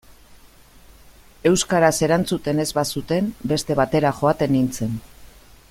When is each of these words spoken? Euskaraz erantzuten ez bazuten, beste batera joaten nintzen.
Euskaraz 1.49 1.91
erantzuten 2.07 2.63
ez 2.65 2.67
bazuten, 2.79 3.29
beste 3.53 3.79
batera 3.81 4.15
joaten 4.23 4.55
nintzen. 4.59 5.01